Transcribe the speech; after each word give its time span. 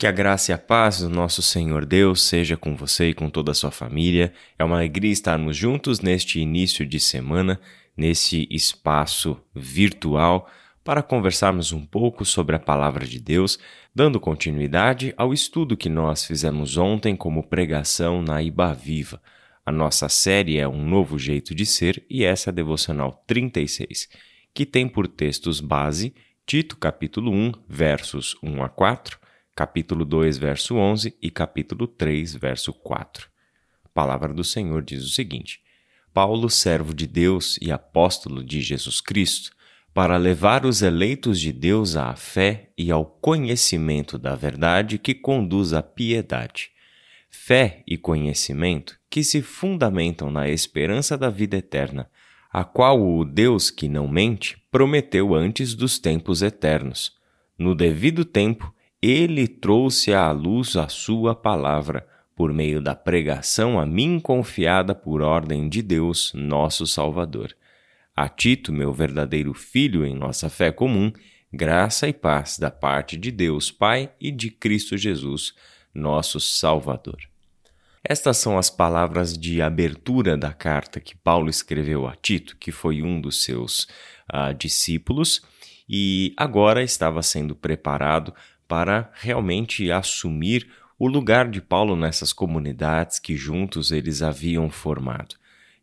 Que 0.00 0.06
a 0.06 0.12
graça 0.12 0.52
e 0.52 0.54
a 0.54 0.58
paz 0.58 1.00
do 1.00 1.10
nosso 1.10 1.42
Senhor 1.42 1.84
Deus 1.84 2.22
seja 2.22 2.56
com 2.56 2.76
você 2.76 3.08
e 3.08 3.14
com 3.14 3.28
toda 3.28 3.50
a 3.50 3.54
sua 3.54 3.72
família. 3.72 4.32
É 4.56 4.62
uma 4.62 4.76
alegria 4.76 5.10
estarmos 5.10 5.56
juntos 5.56 5.98
neste 5.98 6.38
início 6.38 6.86
de 6.86 7.00
semana, 7.00 7.60
nesse 7.96 8.46
espaço 8.48 9.36
virtual, 9.52 10.48
para 10.84 11.02
conversarmos 11.02 11.72
um 11.72 11.84
pouco 11.84 12.24
sobre 12.24 12.54
a 12.54 12.60
palavra 12.60 13.04
de 13.04 13.18
Deus, 13.18 13.58
dando 13.92 14.20
continuidade 14.20 15.12
ao 15.16 15.34
estudo 15.34 15.76
que 15.76 15.88
nós 15.88 16.24
fizemos 16.24 16.76
ontem 16.76 17.16
como 17.16 17.48
pregação 17.48 18.22
na 18.22 18.40
Iba 18.40 18.72
Viva. 18.72 19.20
A 19.66 19.72
nossa 19.72 20.08
série 20.08 20.58
é 20.58 20.68
Um 20.68 20.88
Novo 20.88 21.18
Jeito 21.18 21.56
de 21.56 21.66
Ser 21.66 22.06
e 22.08 22.22
essa 22.22 22.50
é 22.50 22.52
a 22.52 22.54
devocional 22.54 23.24
36, 23.26 24.08
que 24.54 24.64
tem 24.64 24.88
por 24.88 25.08
textos 25.08 25.60
base 25.60 26.14
Tito 26.46 26.76
capítulo 26.76 27.32
1, 27.32 27.52
versos 27.68 28.36
1 28.44 28.62
a 28.62 28.68
4 28.68 29.26
capítulo 29.58 30.04
2, 30.04 30.38
verso 30.38 30.76
11 30.76 31.16
e 31.20 31.32
capítulo 31.32 31.88
3, 31.88 32.36
verso 32.36 32.72
4. 32.72 33.28
A 33.84 33.88
palavra 33.88 34.32
do 34.32 34.44
Senhor 34.44 34.84
diz 34.84 35.02
o 35.02 35.08
seguinte: 35.08 35.58
Paulo, 36.14 36.48
servo 36.48 36.94
de 36.94 37.08
Deus 37.08 37.58
e 37.60 37.72
apóstolo 37.72 38.44
de 38.44 38.60
Jesus 38.60 39.00
Cristo, 39.00 39.50
para 39.92 40.16
levar 40.16 40.64
os 40.64 40.80
eleitos 40.80 41.40
de 41.40 41.52
Deus 41.52 41.96
à 41.96 42.14
fé 42.14 42.70
e 42.78 42.92
ao 42.92 43.04
conhecimento 43.04 44.16
da 44.16 44.36
verdade 44.36 44.96
que 44.96 45.12
conduz 45.12 45.72
à 45.72 45.82
piedade. 45.82 46.70
Fé 47.28 47.82
e 47.84 47.98
conhecimento 47.98 48.96
que 49.10 49.24
se 49.24 49.42
fundamentam 49.42 50.30
na 50.30 50.48
esperança 50.48 51.18
da 51.18 51.30
vida 51.30 51.56
eterna, 51.56 52.08
a 52.52 52.62
qual 52.62 53.04
o 53.04 53.24
Deus 53.24 53.72
que 53.72 53.88
não 53.88 54.06
mente 54.06 54.56
prometeu 54.70 55.34
antes 55.34 55.74
dos 55.74 55.98
tempos 55.98 56.42
eternos. 56.42 57.10
No 57.58 57.74
devido 57.74 58.24
tempo, 58.24 58.72
ele 59.00 59.46
trouxe 59.46 60.12
à 60.12 60.30
luz 60.32 60.76
a 60.76 60.88
sua 60.88 61.34
palavra, 61.34 62.06
por 62.34 62.52
meio 62.52 62.80
da 62.80 62.94
pregação 62.94 63.80
a 63.80 63.86
mim 63.86 64.20
confiada 64.20 64.94
por 64.94 65.22
ordem 65.22 65.68
de 65.68 65.82
Deus, 65.82 66.32
nosso 66.34 66.86
Salvador. 66.86 67.54
A 68.14 68.28
Tito, 68.28 68.72
meu 68.72 68.92
verdadeiro 68.92 69.54
filho 69.54 70.04
em 70.04 70.14
nossa 70.14 70.48
fé 70.48 70.70
comum, 70.72 71.12
graça 71.52 72.08
e 72.08 72.12
paz 72.12 72.58
da 72.58 72.70
parte 72.70 73.16
de 73.16 73.30
Deus 73.30 73.70
Pai 73.70 74.12
e 74.20 74.30
de 74.30 74.50
Cristo 74.50 74.96
Jesus, 74.96 75.54
nosso 75.94 76.40
Salvador. 76.40 77.18
Estas 78.02 78.36
são 78.38 78.56
as 78.56 78.70
palavras 78.70 79.36
de 79.36 79.60
abertura 79.60 80.36
da 80.36 80.52
carta 80.52 81.00
que 81.00 81.16
Paulo 81.16 81.48
escreveu 81.50 82.06
a 82.06 82.14
Tito, 82.14 82.56
que 82.56 82.72
foi 82.72 83.02
um 83.02 83.20
dos 83.20 83.42
seus 83.42 83.84
uh, 84.32 84.54
discípulos 84.56 85.42
e 85.88 86.34
agora 86.36 86.82
estava 86.82 87.22
sendo 87.22 87.54
preparado 87.54 88.34
para 88.68 89.10
realmente 89.14 89.90
assumir 89.90 90.68
o 90.98 91.08
lugar 91.08 91.48
de 91.48 91.60
Paulo 91.60 91.96
nessas 91.96 92.32
comunidades 92.32 93.18
que 93.18 93.34
juntos 93.34 93.90
eles 93.90 94.20
haviam 94.22 94.68
formado. 94.70 95.36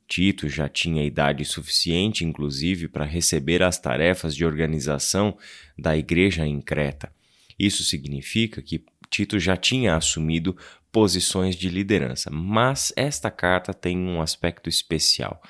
Tito 0.08 0.48
já 0.48 0.70
tinha 0.70 1.04
idade 1.04 1.44
suficiente, 1.44 2.24
inclusive, 2.24 2.88
para 2.88 3.06
receber 3.06 3.64
as 3.64 3.80
tarefas 3.80 4.36
de 4.36 4.46
organização 4.46 5.36
da 5.78 5.98
igreja 5.98 6.46
em 6.46 6.62
Creta. 6.62 7.12
Isso 7.58 7.84
significa 7.84 8.62
que 8.62 8.86
Tito 9.10 9.40
já 9.40 9.58
tinha 9.58 9.96
assumido 9.96 10.56
posições 10.92 11.56
de 11.56 11.70
liderança, 11.70 12.30
mas 12.30 12.94
esta 12.96 13.32
carta 13.32 13.74
tem 13.74 13.98
um 13.98 14.22
aspecto 14.22 14.70
especial. 14.70 15.42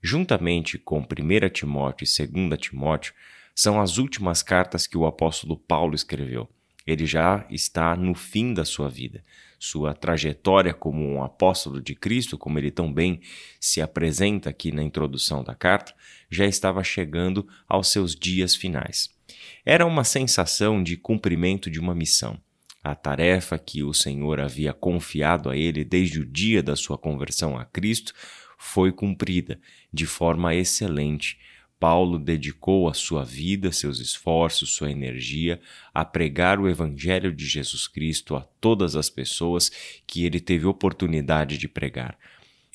Juntamente 0.00 0.78
com 0.78 1.00
1 1.00 1.48
Timóteo 1.50 2.06
e 2.06 2.26
2 2.26 2.60
Timóteo, 2.60 3.14
são 3.54 3.80
as 3.80 3.98
últimas 3.98 4.42
cartas 4.42 4.86
que 4.86 4.98
o 4.98 5.06
apóstolo 5.06 5.56
Paulo 5.56 5.94
escreveu. 5.94 6.48
Ele 6.86 7.06
já 7.06 7.46
está 7.50 7.96
no 7.96 8.14
fim 8.14 8.52
da 8.52 8.64
sua 8.64 8.88
vida. 8.88 9.24
Sua 9.58 9.94
trajetória 9.94 10.74
como 10.74 11.02
um 11.02 11.22
apóstolo 11.22 11.80
de 11.80 11.94
Cristo, 11.94 12.36
como 12.36 12.58
ele 12.58 12.70
tão 12.70 12.92
bem 12.92 13.20
se 13.58 13.80
apresenta 13.80 14.50
aqui 14.50 14.70
na 14.70 14.82
introdução 14.82 15.42
da 15.42 15.54
carta, 15.54 15.94
já 16.30 16.44
estava 16.44 16.84
chegando 16.84 17.48
aos 17.66 17.90
seus 17.90 18.14
dias 18.14 18.54
finais. 18.54 19.08
Era 19.64 19.86
uma 19.86 20.04
sensação 20.04 20.82
de 20.82 20.96
cumprimento 20.96 21.70
de 21.70 21.80
uma 21.80 21.94
missão. 21.94 22.38
A 22.82 22.94
tarefa 22.94 23.58
que 23.58 23.82
o 23.82 23.94
Senhor 23.94 24.38
havia 24.38 24.74
confiado 24.74 25.48
a 25.48 25.56
ele 25.56 25.84
desde 25.84 26.20
o 26.20 26.26
dia 26.26 26.62
da 26.62 26.76
sua 26.76 26.98
conversão 26.98 27.56
a 27.56 27.64
Cristo 27.64 28.12
foi 28.58 28.92
cumprida 28.92 29.58
de 29.90 30.04
forma 30.04 30.54
excelente 30.54 31.38
Paulo 31.78 32.18
dedicou 32.18 32.88
a 32.88 32.94
sua 32.94 33.24
vida, 33.24 33.72
seus 33.72 33.98
esforços, 33.98 34.74
sua 34.74 34.90
energia 34.90 35.60
a 35.92 36.04
pregar 36.04 36.58
o 36.58 36.68
Evangelho 36.68 37.32
de 37.32 37.46
Jesus 37.46 37.86
Cristo 37.86 38.36
a 38.36 38.40
todas 38.60 38.96
as 38.96 39.10
pessoas 39.10 39.70
que 40.06 40.24
ele 40.24 40.40
teve 40.40 40.66
oportunidade 40.66 41.58
de 41.58 41.68
pregar. 41.68 42.16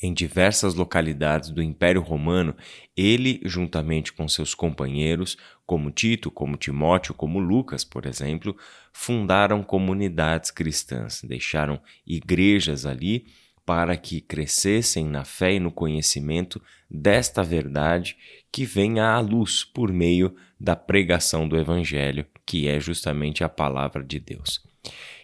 Em 0.01 0.13
diversas 0.13 0.75
localidades 0.75 1.49
do 1.49 1.61
Império 1.61 2.01
Romano, 2.01 2.55
ele, 2.95 3.41
juntamente 3.43 4.13
com 4.13 4.29
seus 4.29 4.55
companheiros, 4.55 5.37
como 5.65 5.91
Tito, 5.91 6.31
como 6.31 6.55
Timóteo, 6.55 7.13
como 7.13 7.37
Lucas, 7.37 7.83
por 7.83 8.05
exemplo, 8.05 8.55
fundaram 8.93 9.61
comunidades 9.61 10.51
cristãs, 10.51 11.21
deixaram 11.21 11.81
igrejas 12.07 12.85
ali 12.85 13.25
para 13.69 13.95
que 13.95 14.19
crescessem 14.19 15.05
na 15.05 15.23
fé 15.23 15.53
e 15.53 15.59
no 15.59 15.71
conhecimento 15.71 16.59
desta 16.89 17.43
verdade 17.43 18.17
que 18.51 18.65
vem 18.65 18.99
à 18.99 19.19
luz 19.19 19.63
por 19.63 19.93
meio 19.93 20.35
da 20.59 20.75
pregação 20.75 21.47
do 21.47 21.55
Evangelho, 21.55 22.25
que 22.47 22.67
é 22.67 22.79
justamente 22.79 23.43
a 23.43 23.47
palavra 23.47 24.03
de 24.03 24.19
Deus. 24.19 24.59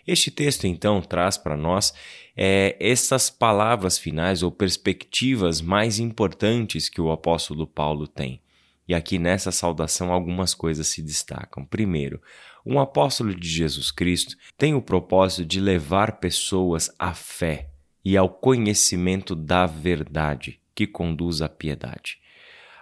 Este 0.05 0.29
texto, 0.29 0.67
então, 0.67 1.01
traz 1.01 1.39
para 1.39 1.57
nós 1.57 1.91
é, 2.38 2.78
essas 2.79 3.31
palavras 3.31 3.97
finais 3.97 4.44
ou 4.44 4.51
perspectivas 4.51 5.59
mais 5.59 5.97
importantes 5.97 6.88
que 6.88 7.01
o 7.01 7.11
apóstolo 7.11 7.66
Paulo 7.66 8.07
tem. 8.07 8.44
E 8.88 8.94
aqui 8.94 9.17
nessa 9.17 9.51
saudação 9.51 10.13
algumas 10.13 10.53
coisas 10.53 10.85
se 10.85 11.01
destacam. 11.01 11.66
Primeiro, 11.66 12.22
um 12.63 12.79
apóstolo 12.79 13.34
de 13.34 13.50
Jesus 13.50 13.89
Cristo 13.89 14.35
tem 14.55 14.75
o 14.75 14.84
propósito 14.84 15.44
de 15.44 15.59
levar 15.59 16.19
pessoas 16.19 16.94
à 17.00 17.11
fé 17.11 17.72
e 18.05 18.16
ao 18.16 18.29
conhecimento 18.29 19.35
da 19.35 19.66
verdade 19.66 20.61
que 20.75 20.85
conduz 20.85 21.41
à 21.41 21.49
piedade. 21.49 22.19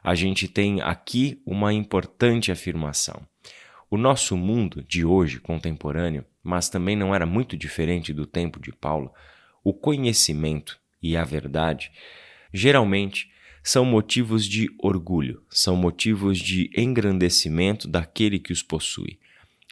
A 0.03 0.13
gente 0.15 0.49
tem 0.49 0.81
aqui 0.81 1.41
uma 1.45 1.73
importante 1.73 2.51
afirmação. 2.51 3.25
O 3.89 3.95
nosso 3.95 4.35
mundo 4.35 4.83
de 4.83 5.05
hoje, 5.05 5.39
contemporâneo, 5.39 6.25
mas 6.43 6.67
também 6.67 6.97
não 6.97 7.15
era 7.15 7.25
muito 7.25 7.55
diferente 7.55 8.11
do 8.11 8.25
tempo 8.25 8.59
de 8.59 8.73
Paulo, 8.73 9.13
o 9.63 9.73
conhecimento 9.73 10.77
e 11.01 11.15
a 11.15 11.23
verdade 11.23 11.89
geralmente 12.53 13.31
são 13.63 13.85
motivos 13.85 14.45
de 14.45 14.69
orgulho, 14.77 15.41
são 15.49 15.77
motivos 15.77 16.37
de 16.37 16.69
engrandecimento 16.75 17.87
daquele 17.87 18.39
que 18.39 18.51
os 18.51 18.61
possui 18.61 19.17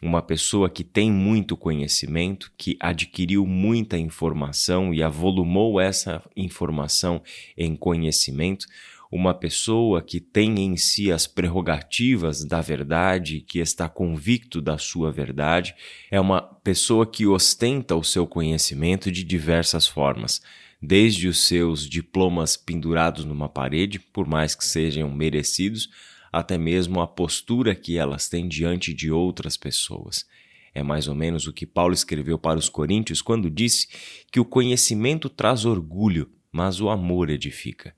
uma 0.01 0.21
pessoa 0.21 0.69
que 0.69 0.83
tem 0.83 1.11
muito 1.11 1.55
conhecimento, 1.55 2.51
que 2.57 2.75
adquiriu 2.79 3.45
muita 3.45 3.97
informação 3.97 4.93
e 4.93 5.03
avolumou 5.03 5.79
essa 5.79 6.23
informação 6.35 7.21
em 7.55 7.75
conhecimento, 7.75 8.65
uma 9.11 9.33
pessoa 9.33 10.01
que 10.01 10.21
tem 10.21 10.57
em 10.59 10.77
si 10.77 11.11
as 11.11 11.27
prerrogativas 11.27 12.45
da 12.45 12.61
verdade, 12.61 13.41
que 13.41 13.59
está 13.59 13.89
convicto 13.89 14.61
da 14.61 14.77
sua 14.77 15.11
verdade, 15.11 15.75
é 16.09 16.19
uma 16.19 16.41
pessoa 16.41 17.05
que 17.05 17.27
ostenta 17.27 17.95
o 17.95 18.03
seu 18.03 18.25
conhecimento 18.25 19.11
de 19.11 19.23
diversas 19.23 19.85
formas, 19.85 20.41
desde 20.81 21.27
os 21.27 21.45
seus 21.45 21.87
diplomas 21.87 22.55
pendurados 22.55 23.25
numa 23.25 23.49
parede, 23.49 23.99
por 23.99 24.25
mais 24.25 24.55
que 24.55 24.63
sejam 24.63 25.13
merecidos, 25.13 25.89
até 26.31 26.57
mesmo 26.57 27.01
a 27.01 27.07
postura 27.07 27.75
que 27.75 27.97
elas 27.97 28.29
têm 28.29 28.47
diante 28.47 28.93
de 28.93 29.11
outras 29.11 29.57
pessoas. 29.57 30.25
É 30.73 30.81
mais 30.81 31.07
ou 31.07 31.15
menos 31.15 31.47
o 31.47 31.53
que 31.53 31.65
Paulo 31.65 31.93
escreveu 31.93 32.37
para 32.37 32.57
os 32.57 32.69
Coríntios 32.69 33.21
quando 33.21 33.49
disse 33.49 33.87
que 34.31 34.39
o 34.39 34.45
conhecimento 34.45 35.29
traz 35.29 35.65
orgulho, 35.65 36.29
mas 36.51 36.79
o 36.79 36.89
amor 36.89 37.29
edifica. 37.29 37.93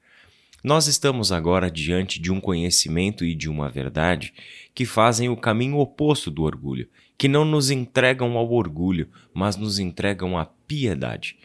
Nós 0.64 0.88
estamos 0.88 1.32
agora 1.32 1.70
diante 1.70 2.22
de 2.22 2.32
um 2.32 2.40
conhecimento 2.40 3.26
e 3.26 3.36
de 3.36 3.50
uma 3.50 3.70
verdade 3.70 4.34
que 4.74 4.86
fazem 4.86 5.28
o 5.28 5.36
caminho 5.36 5.78
oposto 5.78 6.32
do 6.32 6.44
orgulho, 6.44 6.88
que 7.18 7.28
não 7.28 7.44
nos 7.44 7.70
entregam 7.70 8.38
ao 8.38 8.50
orgulho, 8.50 9.10
mas 9.34 9.58
nos 9.58 9.78
entregam 9.78 10.38
à 10.38 10.46
piedade. 10.46 11.38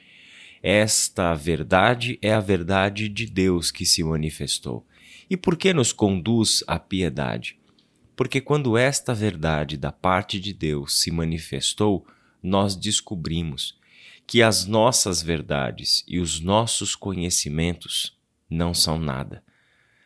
Esta 0.63 1.35
verdade 1.35 2.19
é 2.23 2.33
a 2.33 2.41
verdade 2.41 3.09
de 3.09 3.27
Deus 3.27 3.71
que 3.71 3.85
se 3.85 4.03
manifestou. 4.03 4.87
E 5.31 5.37
por 5.37 5.57
que 5.57 5.73
nos 5.73 5.93
conduz 5.93 6.65
à 6.67 6.79
piedade? 6.79 7.59
Porque 8.17 8.41
quando 8.41 8.77
esta 8.77 9.15
verdade 9.15 9.77
da 9.77 9.93
parte 9.93 10.41
de 10.41 10.53
Deus 10.53 11.01
se 11.01 11.11
manifestou, 11.11 12.07
nós 12.43 12.75
descobrimos 12.75 13.79
que 14.27 14.43
as 14.43 14.67
nossas 14.67 15.23
verdades 15.23 16.05
e 16.07 16.19
os 16.19 16.41
nossos 16.41 16.95
conhecimentos 16.95 18.17
não 18.49 18.75
são 18.75 18.99
nada. 18.99 19.43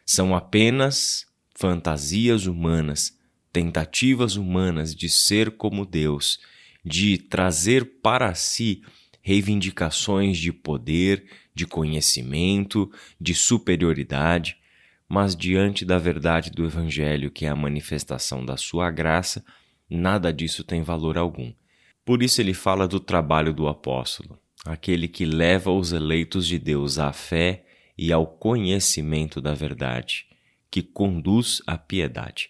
São 0.04 0.34
apenas 0.34 1.26
fantasias 1.54 2.46
humanas, 2.46 3.18
tentativas 3.52 4.36
humanas 4.36 4.94
de 4.94 5.08
ser 5.08 5.52
como 5.52 5.86
Deus, 5.86 6.38
de 6.84 7.18
trazer 7.18 8.00
para 8.02 8.34
si 8.34 8.82
reivindicações 9.20 10.38
de 10.38 10.52
poder, 10.52 11.24
de 11.54 11.66
conhecimento, 11.66 12.90
de 13.20 13.34
superioridade, 13.34 14.56
mas 15.12 15.36
diante 15.36 15.84
da 15.84 15.98
verdade 15.98 16.50
do 16.50 16.64
Evangelho, 16.64 17.30
que 17.30 17.44
é 17.44 17.50
a 17.50 17.54
manifestação 17.54 18.42
da 18.42 18.56
sua 18.56 18.90
graça, 18.90 19.44
nada 19.86 20.32
disso 20.32 20.64
tem 20.64 20.80
valor 20.80 21.18
algum. 21.18 21.52
Por 22.02 22.22
isso 22.22 22.40
ele 22.40 22.54
fala 22.54 22.88
do 22.88 22.98
trabalho 22.98 23.52
do 23.52 23.68
apóstolo, 23.68 24.38
aquele 24.64 25.06
que 25.06 25.26
leva 25.26 25.70
os 25.70 25.92
eleitos 25.92 26.46
de 26.46 26.58
Deus 26.58 26.98
à 26.98 27.12
fé 27.12 27.66
e 27.98 28.10
ao 28.10 28.26
conhecimento 28.26 29.38
da 29.38 29.52
verdade, 29.52 30.24
que 30.70 30.82
conduz 30.82 31.60
à 31.66 31.76
piedade. 31.76 32.48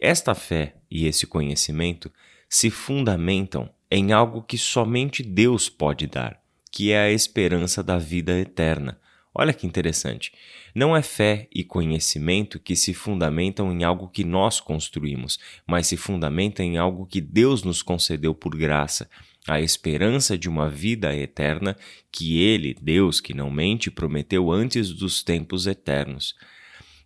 Esta 0.00 0.34
fé 0.34 0.74
e 0.90 1.06
esse 1.06 1.28
conhecimento 1.28 2.10
se 2.48 2.70
fundamentam 2.70 3.70
em 3.88 4.12
algo 4.12 4.42
que 4.42 4.58
somente 4.58 5.22
Deus 5.22 5.68
pode 5.68 6.08
dar, 6.08 6.42
que 6.72 6.90
é 6.90 7.04
a 7.04 7.12
esperança 7.12 7.84
da 7.84 7.98
vida 7.98 8.36
eterna. 8.36 8.98
Olha 9.34 9.52
que 9.52 9.66
interessante. 9.66 10.32
Não 10.72 10.96
é 10.96 11.02
fé 11.02 11.48
e 11.52 11.64
conhecimento 11.64 12.60
que 12.60 12.76
se 12.76 12.94
fundamentam 12.94 13.72
em 13.72 13.82
algo 13.82 14.08
que 14.08 14.22
nós 14.22 14.60
construímos, 14.60 15.40
mas 15.66 15.88
se 15.88 15.96
fundamentam 15.96 16.64
em 16.64 16.78
algo 16.78 17.04
que 17.04 17.20
Deus 17.20 17.64
nos 17.64 17.82
concedeu 17.82 18.32
por 18.32 18.56
graça, 18.56 19.10
a 19.46 19.60
esperança 19.60 20.38
de 20.38 20.48
uma 20.48 20.70
vida 20.70 21.14
eterna 21.14 21.76
que 22.12 22.38
Ele, 22.38 22.76
Deus 22.80 23.20
que 23.20 23.34
não 23.34 23.50
mente, 23.50 23.90
prometeu 23.90 24.52
antes 24.52 24.90
dos 24.92 25.22
tempos 25.22 25.66
eternos. 25.66 26.36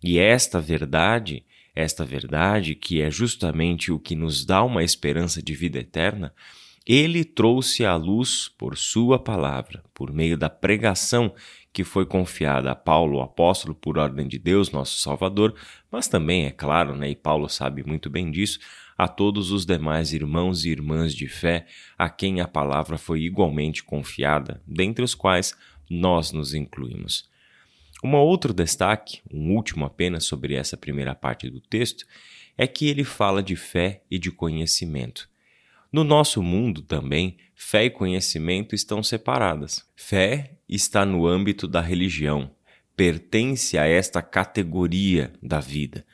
E 0.03 0.19
esta 0.19 0.61
verdade, 0.61 1.43
esta 1.75 2.05
verdade 2.05 2.75
que 2.75 3.01
é 3.01 3.09
justamente 3.09 3.91
o 3.91 3.99
que 3.99 4.15
nos 4.15 4.45
dá 4.45 4.63
uma 4.63 4.83
esperança 4.83 5.41
de 5.41 5.53
vida 5.55 5.79
eterna, 5.79 6.31
ele 6.89 7.23
trouxe 7.23 7.85
à 7.85 7.95
luz 7.95 8.49
por 8.57 8.75
sua 8.75 9.19
palavra, 9.19 9.83
por 9.93 10.11
meio 10.11 10.35
da 10.35 10.49
pregação 10.49 11.31
que 11.71 11.83
foi 11.83 12.05
confiada 12.05 12.71
a 12.71 12.75
Paulo, 12.75 13.17
o 13.17 13.21
apóstolo, 13.21 13.75
por 13.75 13.97
ordem 13.97 14.27
de 14.27 14.39
Deus, 14.39 14.71
nosso 14.71 14.99
Salvador, 14.99 15.55
mas 15.91 16.07
também, 16.07 16.45
é 16.45 16.51
claro, 16.51 16.95
né, 16.95 17.09
e 17.09 17.15
Paulo 17.15 17.47
sabe 17.47 17.83
muito 17.83 18.09
bem 18.09 18.31
disso, 18.31 18.59
a 18.97 19.07
todos 19.07 19.51
os 19.51 19.65
demais 19.65 20.11
irmãos 20.11 20.65
e 20.65 20.69
irmãs 20.69 21.13
de 21.13 21.27
fé 21.27 21.65
a 21.97 22.09
quem 22.09 22.41
a 22.41 22.47
palavra 22.47 22.97
foi 22.97 23.21
igualmente 23.21 23.83
confiada, 23.83 24.61
dentre 24.67 25.03
os 25.03 25.15
quais 25.15 25.55
nós 25.89 26.31
nos 26.31 26.53
incluímos. 26.53 27.29
Um 28.03 28.15
outro 28.15 28.53
destaque, 28.53 29.21
um 29.31 29.53
último 29.55 29.85
apenas 29.85 30.25
sobre 30.25 30.53
essa 30.53 30.75
primeira 30.75 31.13
parte 31.13 31.49
do 31.49 31.59
texto, 31.59 32.05
é 32.57 32.67
que 32.67 32.87
ele 32.87 33.03
fala 33.03 33.41
de 33.41 33.55
fé 33.55 34.03
e 34.09 34.17
de 34.19 34.31
conhecimento. 34.31 35.29
No 35.91 36.03
nosso 36.03 36.43
mundo 36.43 36.81
também, 36.81 37.37
fé 37.55 37.85
e 37.85 37.89
conhecimento 37.89 38.75
estão 38.75 39.01
separadas. 39.01 39.85
Fé 39.95 40.58
está 40.75 41.05
no 41.05 41.25
âmbito 41.25 41.67
da 41.67 41.81
religião, 41.81 42.51
pertence 42.95 43.77
a 43.77 43.87
esta 43.87 44.21
categoria 44.21 45.33
da 45.41 45.59
vida, 45.59 46.05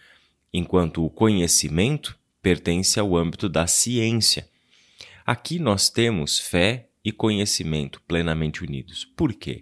enquanto 0.54 1.04
o 1.04 1.10
conhecimento 1.10 2.18
pertence 2.42 3.00
ao 3.00 3.16
âmbito 3.18 3.50
da 3.50 3.68
ciência. 3.68 4.48
Aqui 5.26 5.60
nós 5.60 5.90
temos 5.90 6.40
fé 6.40 6.90
e 7.04 7.12
conhecimento 7.12 8.02
plenamente 8.08 8.64
unidos. 8.64 9.04
Por 9.04 9.34
quê? 9.34 9.62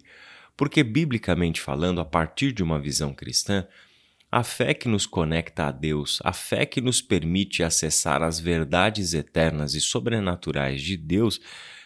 Porque, 0.55 0.83
biblicamente 0.83 1.59
falando, 1.59 1.99
a 1.99 2.05
partir 2.05 2.51
de 2.51 2.61
uma 2.61 2.79
visão 2.79 3.13
cristã, 3.13 3.65
a 4.29 4.43
fé 4.43 4.73
que 4.73 4.87
nos 4.87 5.05
conecta 5.05 5.67
a 5.67 5.71
Deus, 5.71 6.19
a 6.23 6.33
fé 6.33 6.65
que 6.65 6.81
nos 6.81 7.01
permite 7.01 7.63
acessar 7.63 8.23
as 8.23 8.39
verdades 8.39 9.13
eternas 9.13 9.75
e 9.75 9.81
sobrenaturais 9.81 10.81
de 10.81 10.97
Deus, 10.97 11.39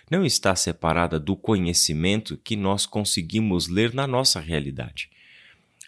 não 0.09 0.25
está 0.25 0.55
separada 0.55 1.19
do 1.19 1.35
conhecimento 1.35 2.37
que 2.37 2.55
nós 2.55 2.85
conseguimos 2.85 3.67
ler 3.67 3.93
na 3.93 4.07
nossa 4.07 4.39
realidade. 4.39 5.09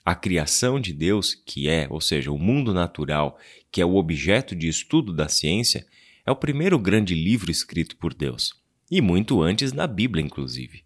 A 0.03 0.15
criação 0.15 0.79
de 0.79 0.93
Deus, 0.93 1.33
que 1.33 1.69
é, 1.69 1.87
ou 1.89 2.01
seja, 2.01 2.31
o 2.31 2.37
mundo 2.37 2.73
natural, 2.73 3.37
que 3.71 3.81
é 3.81 3.85
o 3.85 3.95
objeto 3.95 4.55
de 4.55 4.67
estudo 4.67 5.13
da 5.13 5.27
ciência, 5.27 5.85
é 6.25 6.31
o 6.31 6.35
primeiro 6.35 6.77
grande 6.77 7.15
livro 7.15 7.51
escrito 7.51 7.95
por 7.97 8.13
Deus, 8.13 8.53
e 8.89 9.01
muito 9.01 9.41
antes 9.41 9.71
na 9.71 9.87
Bíblia, 9.87 10.23
inclusive 10.23 10.83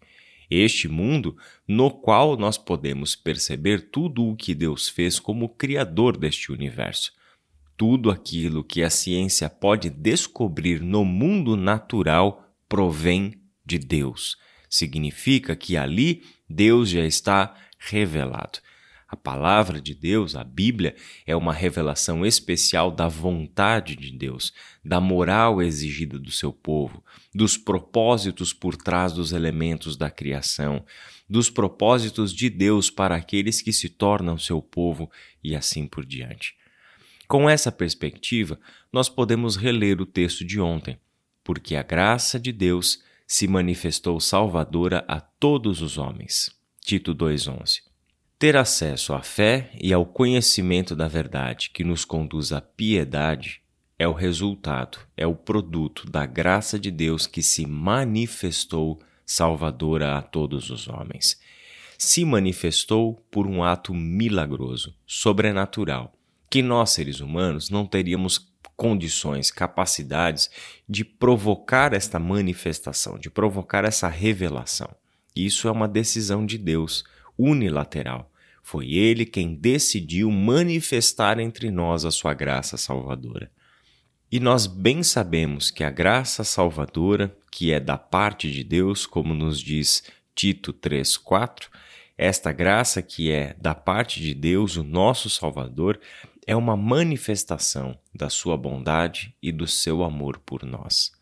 este 0.50 0.88
mundo 0.88 1.36
no 1.66 1.90
qual 1.90 2.36
nós 2.36 2.58
podemos 2.58 3.16
perceber 3.16 3.90
tudo 3.90 4.26
o 4.26 4.36
que 4.36 4.54
Deus 4.54 4.88
fez 4.88 5.18
como 5.18 5.48
Criador 5.48 6.16
deste 6.16 6.52
universo. 6.52 7.12
Tudo 7.76 8.10
aquilo 8.10 8.62
que 8.62 8.82
a 8.82 8.90
ciência 8.90 9.48
pode 9.48 9.90
descobrir 9.90 10.80
no 10.80 11.04
mundo 11.04 11.56
natural 11.56 12.43
provém 12.68 13.34
de 13.64 13.78
Deus. 13.78 14.36
Significa 14.68 15.54
que 15.54 15.76
ali 15.76 16.22
Deus 16.48 16.90
já 16.90 17.04
está 17.04 17.54
revelado. 17.78 18.58
A 19.14 19.16
palavra 19.16 19.80
de 19.80 19.94
Deus, 19.94 20.34
a 20.34 20.42
Bíblia, 20.42 20.96
é 21.24 21.36
uma 21.36 21.52
revelação 21.52 22.26
especial 22.26 22.90
da 22.90 23.06
vontade 23.06 23.94
de 23.94 24.10
Deus, 24.10 24.52
da 24.84 25.00
moral 25.00 25.62
exigida 25.62 26.18
do 26.18 26.32
seu 26.32 26.52
povo, 26.52 27.04
dos 27.32 27.56
propósitos 27.56 28.52
por 28.52 28.76
trás 28.76 29.12
dos 29.12 29.30
elementos 29.30 29.96
da 29.96 30.10
criação, 30.10 30.84
dos 31.28 31.48
propósitos 31.48 32.34
de 32.34 32.50
Deus 32.50 32.90
para 32.90 33.14
aqueles 33.14 33.62
que 33.62 33.72
se 33.72 33.88
tornam 33.88 34.36
seu 34.36 34.60
povo 34.60 35.08
e 35.44 35.54
assim 35.54 35.86
por 35.86 36.04
diante. 36.04 36.56
Com 37.28 37.48
essa 37.48 37.70
perspectiva, 37.70 38.58
nós 38.92 39.08
podemos 39.08 39.54
reler 39.54 40.00
o 40.00 40.06
texto 40.06 40.44
de 40.44 40.60
ontem, 40.60 40.98
porque 41.44 41.76
a 41.76 41.82
graça 41.82 42.40
de 42.40 42.50
Deus 42.50 43.02
se 43.26 43.46
manifestou 43.46 44.18
salvadora 44.18 45.04
a 45.06 45.20
todos 45.20 45.82
os 45.82 45.98
homens. 45.98 46.50
Tito 46.80 47.14
2:11. 47.14 47.82
Ter 48.38 48.56
acesso 48.56 49.14
à 49.14 49.22
fé 49.22 49.70
e 49.80 49.92
ao 49.92 50.04
conhecimento 50.04 50.96
da 50.96 51.06
verdade 51.06 51.70
que 51.70 51.84
nos 51.84 52.04
conduz 52.04 52.52
à 52.52 52.60
piedade 52.60 53.60
é 53.98 54.08
o 54.08 54.12
resultado, 54.12 54.98
é 55.16 55.26
o 55.26 55.34
produto 55.34 56.10
da 56.10 56.26
graça 56.26 56.78
de 56.78 56.90
Deus 56.90 57.26
que 57.26 57.42
se 57.42 57.64
manifestou 57.64 59.00
salvadora 59.24 60.18
a 60.18 60.22
todos 60.22 60.68
os 60.68 60.88
homens. 60.88 61.40
Se 61.96 62.24
manifestou 62.24 63.14
por 63.30 63.46
um 63.46 63.62
ato 63.62 63.94
milagroso, 63.94 64.94
sobrenatural, 65.06 66.12
que 66.50 66.60
nós 66.60 66.90
seres 66.90 67.20
humanos 67.20 67.70
não 67.70 67.86
teríamos 67.86 68.52
condições, 68.76 69.50
capacidades 69.50 70.50
de 70.88 71.04
provocar 71.04 71.92
esta 71.92 72.18
manifestação, 72.18 73.18
de 73.18 73.30
provocar 73.30 73.84
essa 73.84 74.08
revelação. 74.08 74.94
Isso 75.34 75.68
é 75.68 75.70
uma 75.70 75.88
decisão 75.88 76.44
de 76.44 76.58
Deus, 76.58 77.04
unilateral. 77.38 78.30
Foi 78.62 78.92
ele 78.92 79.26
quem 79.26 79.54
decidiu 79.54 80.30
manifestar 80.30 81.38
entre 81.38 81.70
nós 81.70 82.04
a 82.04 82.10
sua 82.10 82.32
graça 82.32 82.76
salvadora. 82.76 83.50
E 84.30 84.40
nós 84.40 84.66
bem 84.66 85.02
sabemos 85.02 85.70
que 85.70 85.84
a 85.84 85.90
graça 85.90 86.42
salvadora, 86.42 87.36
que 87.50 87.72
é 87.72 87.78
da 87.78 87.98
parte 87.98 88.50
de 88.50 88.64
Deus, 88.64 89.06
como 89.06 89.34
nos 89.34 89.60
diz 89.60 90.02
Tito 90.34 90.72
3:4, 90.72 91.68
esta 92.16 92.52
graça 92.52 93.02
que 93.02 93.30
é 93.30 93.54
da 93.60 93.74
parte 93.74 94.20
de 94.20 94.34
Deus, 94.34 94.76
o 94.76 94.84
nosso 94.84 95.28
Salvador, 95.28 96.00
é 96.46 96.54
uma 96.54 96.76
manifestação 96.76 97.98
da 98.14 98.28
sua 98.28 98.56
bondade 98.56 99.34
e 99.42 99.50
do 99.50 99.66
seu 99.66 100.02
amor 100.02 100.38
por 100.38 100.64
nós. 100.64 101.12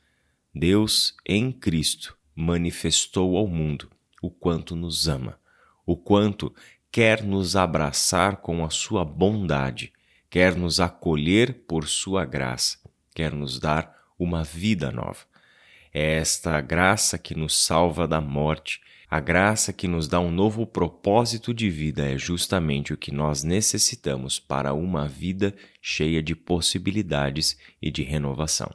Deus, 0.54 1.14
em 1.26 1.52
Cristo, 1.52 2.16
manifestou 2.34 3.36
ao 3.36 3.46
mundo 3.46 3.90
o 4.20 4.30
quanto 4.30 4.74
nos 4.74 5.08
ama, 5.08 5.38
o 5.86 5.96
quanto 5.96 6.54
quer 6.90 7.22
nos 7.22 7.56
abraçar 7.56 8.36
com 8.36 8.64
a 8.64 8.70
sua 8.70 9.04
bondade, 9.04 9.92
quer 10.28 10.56
nos 10.56 10.80
acolher 10.80 11.64
por 11.66 11.88
sua 11.88 12.24
graça, 12.24 12.78
quer 13.14 13.32
nos 13.32 13.58
dar 13.58 13.96
uma 14.18 14.44
vida 14.44 14.90
nova. 14.90 15.24
É 15.92 16.16
esta 16.16 16.60
graça 16.60 17.18
que 17.18 17.34
nos 17.34 17.56
salva 17.56 18.06
da 18.06 18.20
morte, 18.20 18.80
a 19.12 19.20
graça 19.20 19.74
que 19.74 19.86
nos 19.86 20.08
dá 20.08 20.18
um 20.18 20.30
novo 20.30 20.66
propósito 20.66 21.52
de 21.52 21.68
vida 21.68 22.10
é 22.10 22.16
justamente 22.16 22.94
o 22.94 22.96
que 22.96 23.12
nós 23.12 23.44
necessitamos 23.44 24.40
para 24.40 24.72
uma 24.72 25.06
vida 25.06 25.54
cheia 25.82 26.22
de 26.22 26.34
possibilidades 26.34 27.58
e 27.82 27.90
de 27.90 28.02
renovação. 28.02 28.74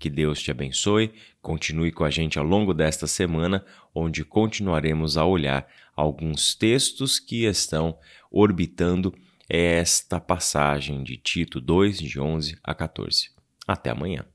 Que 0.00 0.10
Deus 0.10 0.42
te 0.42 0.50
abençoe, 0.50 1.12
continue 1.40 1.92
com 1.92 2.02
a 2.02 2.10
gente 2.10 2.40
ao 2.40 2.44
longo 2.44 2.74
desta 2.74 3.06
semana, 3.06 3.64
onde 3.94 4.24
continuaremos 4.24 5.16
a 5.16 5.24
olhar 5.24 5.64
alguns 5.94 6.56
textos 6.56 7.20
que 7.20 7.44
estão 7.44 7.96
orbitando 8.32 9.14
esta 9.48 10.18
passagem 10.18 11.04
de 11.04 11.16
Tito 11.16 11.60
2, 11.60 11.98
de 11.98 12.18
11 12.18 12.58
a 12.64 12.74
14. 12.74 13.30
Até 13.64 13.90
amanhã. 13.90 14.31